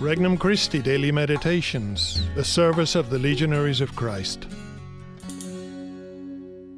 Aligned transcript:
Regnum 0.00 0.38
Christi 0.38 0.80
Daily 0.80 1.10
Meditations, 1.10 2.22
the 2.36 2.44
service 2.44 2.94
of 2.94 3.10
the 3.10 3.18
Legionaries 3.18 3.80
of 3.80 3.96
Christ. 3.96 4.44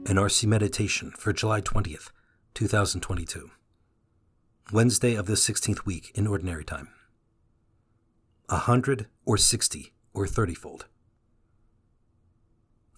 An 0.06 0.16
RC 0.16 0.46
Meditation 0.46 1.10
for 1.18 1.34
July 1.34 1.60
20th, 1.60 2.08
2022. 2.54 3.50
Wednesday 4.72 5.16
of 5.16 5.26
the 5.26 5.34
16th 5.34 5.84
week 5.84 6.10
in 6.14 6.26
Ordinary 6.26 6.64
Time. 6.64 6.88
A 8.48 8.56
hundred 8.56 9.06
or 9.26 9.36
sixty 9.36 9.92
or 10.14 10.26
thirtyfold. 10.26 10.84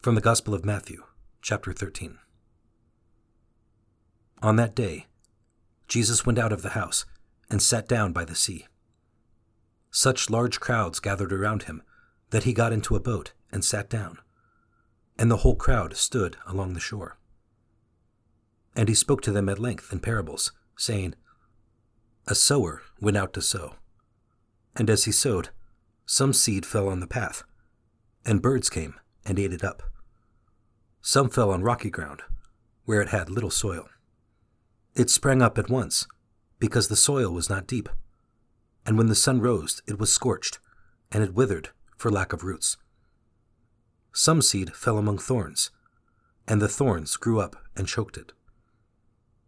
From 0.01 0.15
the 0.15 0.21
Gospel 0.21 0.55
of 0.55 0.65
Matthew, 0.65 1.03
chapter 1.41 1.73
13. 1.73 2.19
On 4.41 4.55
that 4.55 4.77
day, 4.77 5.07
Jesus 5.89 6.25
went 6.25 6.39
out 6.39 6.53
of 6.53 6.63
the 6.63 6.71
house 6.71 7.07
and 7.51 7.61
sat 7.61 7.89
down 7.89 8.13
by 8.13 8.25
the 8.25 8.37
sea. 8.37 8.67
Such 9.95 10.31
large 10.31 10.59
crowds 10.59 11.01
gathered 11.01 11.35
around 11.35 11.65
him 11.65 11.83
that 12.31 12.45
he 12.45 12.55
got 12.55 12.73
into 12.73 12.97
a 12.97 13.01
boat 13.01 13.35
and 13.53 13.63
sat 13.63 13.91
down, 13.91 14.19
and 15.19 15.31
the 15.31 15.39
whole 15.39 15.55
crowd 15.55 15.95
stood 15.97 16.39
along 16.47 16.73
the 16.73 16.81
shore. 16.81 17.19
And 18.75 18.89
he 18.89 18.95
spoke 18.95 19.21
to 19.21 19.33
them 19.33 19.51
at 19.51 19.59
length 19.59 19.93
in 19.93 20.01
parables, 20.01 20.51
saying, 20.79 21.15
A 22.27 22.35
sower 22.35 22.81
went 23.03 23.19
out 23.19 23.35
to 23.35 23.43
sow, 23.43 23.75
and 24.75 24.89
as 24.89 25.05
he 25.05 25.13
sowed, 25.13 25.51
some 26.07 26.33
seed 26.33 26.65
fell 26.65 26.89
on 26.89 27.01
the 27.01 27.07
path, 27.07 27.43
and 28.25 28.41
birds 28.41 28.71
came 28.71 28.95
and 29.27 29.39
ate 29.39 29.53
it 29.53 29.63
up. 29.63 29.83
Some 31.03 31.29
fell 31.29 31.51
on 31.51 31.63
rocky 31.63 31.91
ground, 31.91 32.23
where 32.87 33.03
it 33.03 33.11
had 33.11 33.29
little 33.29 33.51
soil. 33.51 33.91
It 34.95 35.11
sprang 35.11 35.43
up 35.43 35.59
at 35.59 35.69
once, 35.69 36.07
because 36.59 36.89
the 36.89 36.97
soil 36.97 37.31
was 37.31 37.51
not 37.51 37.67
deep 37.67 37.91
and 38.85 38.99
when 38.99 39.07
the 39.07 39.15
sun 39.15 39.41
rose, 39.41 39.83
it 39.87 39.99
was 39.99 40.13
scorched, 40.13 40.59
and 41.11 41.23
it 41.23 41.35
withered 41.35 41.71
for 41.97 42.11
lack 42.11 42.33
of 42.33 42.43
roots. 42.43 42.77
Some 44.13 44.43
seed 44.43 44.75
fell 44.75 44.99
among 44.99 45.19
thorns, 45.19 45.71
and 46.47 46.61
the 46.61 46.69
thorns 46.69 47.17
grew 47.17 47.41
up 47.41 47.57
and 47.77 47.87
choked 47.87 48.17
it. 48.17 48.33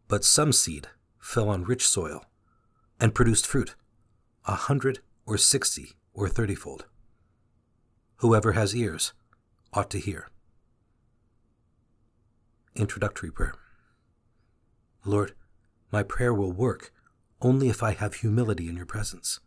But 0.08 0.24
some 0.24 0.52
seed 0.52 0.88
fell 1.18 1.48
on 1.48 1.64
rich 1.64 1.86
soil, 1.86 2.24
and 3.00 3.14
produced 3.14 3.46
fruit, 3.46 3.74
a 4.46 4.54
hundred 4.54 5.00
or 5.26 5.36
sixty 5.36 5.92
or 6.12 6.28
thirtyfold. 6.28 6.82
Whoever 8.18 8.52
has 8.52 8.74
ears 8.74 9.12
ought 9.72 9.90
to 9.90 9.98
hear. 9.98 10.30
Introductory 12.74 13.30
Prayer 13.30 13.54
Lord, 15.04 15.34
my 15.92 16.02
prayer 16.02 16.32
will 16.32 16.52
work 16.52 16.92
only 17.44 17.68
if 17.68 17.82
I 17.82 17.92
have 17.92 18.14
humility 18.14 18.68
in 18.68 18.76
your 18.76 18.86
presence. 18.86 19.38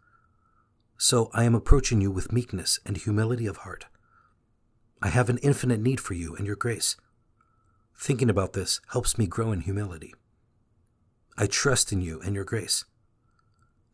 So 0.97 1.29
I 1.33 1.43
am 1.43 1.55
approaching 1.55 1.99
you 1.99 2.11
with 2.11 2.31
meekness 2.31 2.79
and 2.85 2.95
humility 2.95 3.47
of 3.47 3.57
heart. 3.57 3.85
I 5.01 5.09
have 5.09 5.29
an 5.29 5.39
infinite 5.39 5.81
need 5.81 5.99
for 5.99 6.13
you 6.13 6.35
and 6.35 6.45
your 6.45 6.55
grace. 6.55 6.95
Thinking 7.99 8.29
about 8.29 8.53
this 8.53 8.79
helps 8.91 9.17
me 9.17 9.25
grow 9.25 9.51
in 9.51 9.61
humility. 9.61 10.13
I 11.37 11.47
trust 11.47 11.91
in 11.91 12.01
you 12.01 12.21
and 12.21 12.35
your 12.35 12.45
grace. 12.45 12.85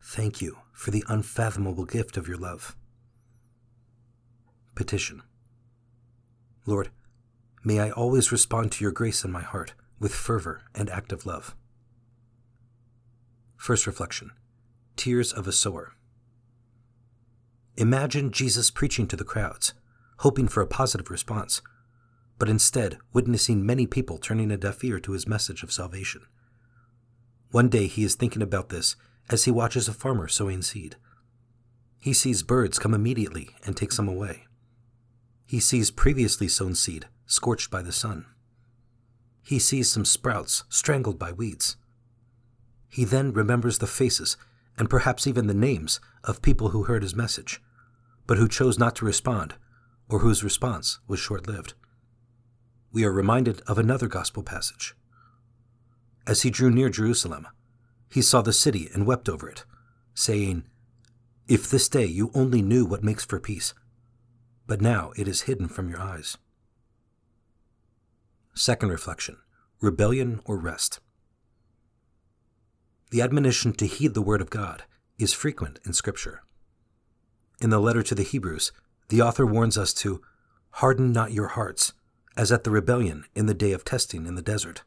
Thank 0.02 0.42
you 0.42 0.58
for 0.72 0.90
the 0.90 1.04
unfathomable 1.08 1.86
gift 1.86 2.16
of 2.16 2.28
your 2.28 2.36
love. 2.36 2.76
Petition 4.74 5.22
Lord, 6.66 6.90
may 7.62 7.80
I 7.80 7.90
always 7.90 8.32
respond 8.32 8.72
to 8.72 8.84
your 8.84 8.92
grace 8.92 9.24
in 9.24 9.32
my 9.32 9.42
heart 9.42 9.74
with 9.98 10.14
fervor 10.14 10.62
and 10.74 10.90
active 10.90 11.24
love. 11.26 11.54
First 13.56 13.86
reflection 13.86 14.32
Tears 14.96 15.32
of 15.32 15.48
a 15.48 15.52
Sower. 15.52 15.94
Imagine 17.76 18.30
Jesus 18.30 18.70
preaching 18.70 19.06
to 19.08 19.16
the 19.16 19.24
crowds, 19.24 19.74
hoping 20.18 20.48
for 20.48 20.60
a 20.60 20.66
positive 20.66 21.10
response, 21.10 21.62
but 22.38 22.48
instead 22.48 22.98
witnessing 23.12 23.64
many 23.64 23.86
people 23.86 24.18
turning 24.18 24.50
a 24.50 24.56
deaf 24.56 24.84
ear 24.84 25.00
to 25.00 25.12
his 25.12 25.26
message 25.26 25.62
of 25.62 25.72
salvation. 25.72 26.22
One 27.50 27.68
day 27.68 27.86
he 27.86 28.04
is 28.04 28.14
thinking 28.14 28.42
about 28.42 28.68
this 28.68 28.96
as 29.30 29.44
he 29.44 29.50
watches 29.50 29.88
a 29.88 29.92
farmer 29.92 30.28
sowing 30.28 30.62
seed. 30.62 30.96
He 32.00 32.12
sees 32.12 32.42
birds 32.42 32.78
come 32.78 32.92
immediately 32.92 33.50
and 33.64 33.76
take 33.76 33.92
some 33.92 34.08
away. 34.08 34.44
He 35.46 35.60
sees 35.60 35.90
previously 35.90 36.48
sown 36.48 36.74
seed 36.74 37.06
scorched 37.26 37.70
by 37.70 37.82
the 37.82 37.92
sun. 37.92 38.26
He 39.42 39.58
sees 39.58 39.90
some 39.90 40.04
sprouts 40.04 40.64
strangled 40.68 41.18
by 41.18 41.32
weeds. 41.32 41.76
He 42.88 43.04
then 43.04 43.32
remembers 43.32 43.78
the 43.78 43.86
faces, 43.86 44.36
and 44.78 44.90
perhaps 44.90 45.26
even 45.26 45.46
the 45.46 45.54
names, 45.54 46.00
of 46.22 46.42
people 46.42 46.70
who 46.70 46.84
heard 46.84 47.02
his 47.02 47.14
message, 47.14 47.62
but 48.26 48.38
who 48.38 48.48
chose 48.48 48.78
not 48.78 48.96
to 48.96 49.04
respond, 49.04 49.54
or 50.08 50.20
whose 50.20 50.44
response 50.44 50.98
was 51.06 51.20
short 51.20 51.46
lived. 51.46 51.74
We 52.92 53.04
are 53.04 53.12
reminded 53.12 53.60
of 53.66 53.78
another 53.78 54.08
gospel 54.08 54.42
passage. 54.42 54.94
As 56.26 56.42
he 56.42 56.50
drew 56.50 56.70
near 56.70 56.88
Jerusalem, 56.88 57.46
he 58.08 58.22
saw 58.22 58.42
the 58.42 58.52
city 58.52 58.88
and 58.94 59.06
wept 59.06 59.28
over 59.28 59.48
it, 59.48 59.64
saying, 60.14 60.64
If 61.48 61.68
this 61.68 61.88
day 61.88 62.06
you 62.06 62.30
only 62.34 62.62
knew 62.62 62.86
what 62.86 63.02
makes 63.02 63.24
for 63.24 63.40
peace, 63.40 63.74
but 64.66 64.80
now 64.80 65.12
it 65.16 65.28
is 65.28 65.42
hidden 65.42 65.68
from 65.68 65.90
your 65.90 66.00
eyes. 66.00 66.38
Second 68.54 68.90
reflection 68.90 69.38
Rebellion 69.80 70.40
or 70.44 70.56
Rest. 70.56 71.00
The 73.14 73.22
admonition 73.22 73.72
to 73.74 73.86
heed 73.86 74.14
the 74.14 74.20
Word 74.20 74.40
of 74.40 74.50
God 74.50 74.82
is 75.20 75.32
frequent 75.32 75.78
in 75.86 75.92
Scripture. 75.92 76.42
In 77.60 77.70
the 77.70 77.78
letter 77.78 78.02
to 78.02 78.12
the 78.12 78.24
Hebrews, 78.24 78.72
the 79.08 79.22
author 79.22 79.46
warns 79.46 79.78
us 79.78 79.94
to 80.02 80.20
harden 80.70 81.12
not 81.12 81.30
your 81.30 81.46
hearts, 81.46 81.92
as 82.36 82.50
at 82.50 82.64
the 82.64 82.72
rebellion 82.72 83.24
in 83.32 83.46
the 83.46 83.54
day 83.54 83.70
of 83.70 83.84
testing 83.84 84.26
in 84.26 84.34
the 84.34 84.42
desert. 84.42 84.82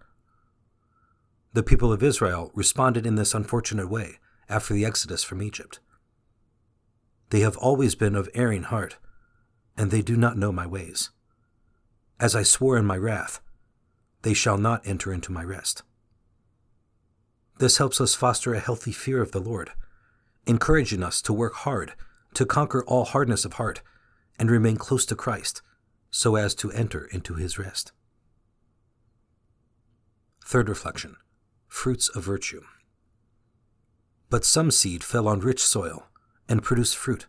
The 1.54 1.64
people 1.64 1.94
of 1.94 2.04
Israel 2.04 2.52
responded 2.54 3.06
in 3.06 3.16
this 3.16 3.34
unfortunate 3.34 3.90
way 3.90 4.20
after 4.50 4.74
the 4.74 4.84
exodus 4.84 5.24
from 5.24 5.42
Egypt. 5.42 5.80
They 7.30 7.40
have 7.40 7.56
always 7.56 7.96
been 7.96 8.18
of 8.18 8.28
erring 8.34 8.64
heart, 8.64 8.98
and 9.78 9.90
they 9.90 10.02
do 10.02 10.18
not 10.18 10.38
know 10.38 10.52
my 10.52 10.68
ways. 10.68 11.12
As 12.20 12.36
I 12.36 12.44
swore 12.44 12.78
in 12.78 12.86
my 12.86 12.98
wrath, 12.98 13.40
they 14.24 14.34
shall 14.34 14.58
not 14.58 14.86
enter 14.86 15.14
into 15.14 15.32
my 15.32 15.46
rest. 15.46 15.84
This 17.60 17.78
helps 17.78 18.00
us 18.00 18.14
foster 18.14 18.54
a 18.54 18.60
healthy 18.60 18.92
fear 18.92 19.22
of 19.22 19.32
the 19.32 19.40
Lord, 19.40 19.72
encouraging 20.46 21.04
us 21.04 21.22
to 21.24 21.34
work 21.34 21.54
hard 21.56 21.94
to 22.36 22.46
conquer 22.46 22.84
all 22.86 23.06
hardness 23.06 23.46
of 23.46 23.54
heart 23.54 23.82
and 24.38 24.52
remain 24.52 24.78
close 24.78 25.06
to 25.08 25.16
Christ 25.16 25.64
so 26.12 26.36
as 26.36 26.54
to 26.56 26.72
enter 26.72 27.06
into 27.06 27.34
his 27.34 27.58
rest. 27.58 27.92
Third 30.46 30.70
reflection 30.70 31.16
Fruits 31.68 32.10
of 32.10 32.24
Virtue. 32.24 32.62
But 34.30 34.46
some 34.46 34.72
seed 34.72 35.04
fell 35.04 35.28
on 35.28 35.40
rich 35.40 35.64
soil 35.64 36.08
and 36.48 36.64
produced 36.64 36.96
fruit, 36.96 37.26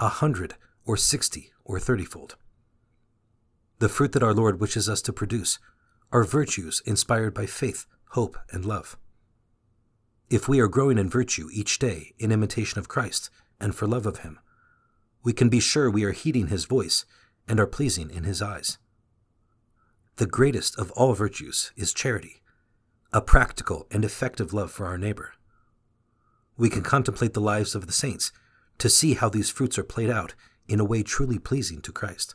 a 0.00 0.08
hundred 0.08 0.54
or 0.86 0.96
sixty 0.96 1.52
or 1.64 1.78
thirtyfold. 1.78 2.36
The 3.80 3.88
fruit 3.88 4.12
that 4.12 4.22
our 4.22 4.34
Lord 4.34 4.60
wishes 4.60 4.88
us 4.88 5.02
to 5.02 5.12
produce 5.12 5.58
are 6.10 6.24
virtues 6.24 6.82
inspired 6.86 7.34
by 7.34 7.46
faith, 7.46 7.86
hope, 8.10 8.38
and 8.50 8.64
love. 8.64 8.96
If 10.30 10.46
we 10.46 10.60
are 10.60 10.68
growing 10.68 10.98
in 10.98 11.08
virtue 11.08 11.48
each 11.52 11.78
day 11.78 12.12
in 12.18 12.30
imitation 12.30 12.78
of 12.78 12.88
Christ 12.88 13.30
and 13.58 13.74
for 13.74 13.86
love 13.86 14.04
of 14.04 14.18
Him, 14.18 14.38
we 15.22 15.32
can 15.32 15.48
be 15.48 15.60
sure 15.60 15.90
we 15.90 16.04
are 16.04 16.12
heeding 16.12 16.48
His 16.48 16.66
voice 16.66 17.06
and 17.46 17.58
are 17.58 17.66
pleasing 17.66 18.10
in 18.10 18.24
His 18.24 18.42
eyes. 18.42 18.78
The 20.16 20.26
greatest 20.26 20.78
of 20.78 20.90
all 20.92 21.14
virtues 21.14 21.72
is 21.76 21.94
charity, 21.94 22.42
a 23.10 23.22
practical 23.22 23.86
and 23.90 24.04
effective 24.04 24.52
love 24.52 24.70
for 24.70 24.86
our 24.86 24.98
neighbor. 24.98 25.32
We 26.58 26.68
can 26.68 26.82
contemplate 26.82 27.32
the 27.32 27.40
lives 27.40 27.74
of 27.74 27.86
the 27.86 27.92
saints 27.92 28.30
to 28.78 28.90
see 28.90 29.14
how 29.14 29.30
these 29.30 29.48
fruits 29.48 29.78
are 29.78 29.84
played 29.84 30.10
out 30.10 30.34
in 30.68 30.78
a 30.78 30.84
way 30.84 31.02
truly 31.02 31.38
pleasing 31.38 31.80
to 31.82 31.92
Christ. 31.92 32.34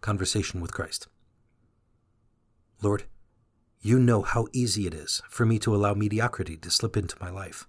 Conversation 0.00 0.60
with 0.60 0.72
Christ. 0.72 1.06
Lord, 2.82 3.04
you 3.82 3.98
know 3.98 4.22
how 4.22 4.46
easy 4.52 4.86
it 4.86 4.94
is 4.94 5.20
for 5.28 5.44
me 5.44 5.58
to 5.58 5.74
allow 5.74 5.92
mediocrity 5.92 6.56
to 6.56 6.70
slip 6.70 6.96
into 6.96 7.16
my 7.20 7.30
life. 7.30 7.66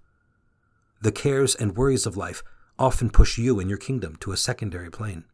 The 1.02 1.12
cares 1.12 1.56
and 1.56 1.76
worries 1.76 2.06
of 2.06 2.16
life 2.16 2.44
often 2.78 3.10
push 3.10 3.38
you 3.38 3.60
and 3.60 3.68
your 3.68 3.80
kingdom 3.80 4.16
to 4.18 4.32
a 4.32 4.38
secondary 4.38 4.92
plane. 4.92 5.26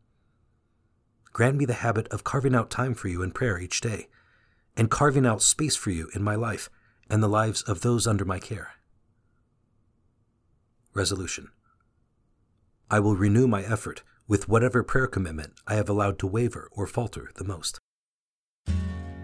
Grant 1.33 1.57
me 1.57 1.65
the 1.65 1.73
habit 1.73 2.07
of 2.07 2.23
carving 2.23 2.55
out 2.55 2.69
time 2.69 2.93
for 2.93 3.09
you 3.09 3.21
in 3.21 3.31
prayer 3.31 3.59
each 3.59 3.81
day, 3.81 4.07
and 4.75 4.89
carving 4.89 5.25
out 5.25 5.41
space 5.41 5.75
for 5.75 5.91
you 5.91 6.09
in 6.15 6.23
my 6.23 6.35
life 6.35 6.69
and 7.09 7.21
the 7.21 7.27
lives 7.27 7.61
of 7.63 7.81
those 7.81 8.07
under 8.07 8.25
my 8.25 8.39
care. 8.39 8.71
Resolution 10.93 11.49
I 12.89 12.99
will 12.99 13.15
renew 13.15 13.47
my 13.47 13.63
effort 13.63 14.01
with 14.27 14.47
whatever 14.47 14.83
prayer 14.83 15.07
commitment 15.07 15.53
I 15.67 15.75
have 15.75 15.89
allowed 15.89 16.17
to 16.19 16.27
waver 16.27 16.69
or 16.71 16.87
falter 16.87 17.31
the 17.35 17.43
most. 17.43 17.79